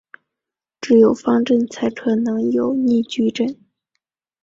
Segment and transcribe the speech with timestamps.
[0.81, 3.55] 只有方阵才可能有逆矩阵。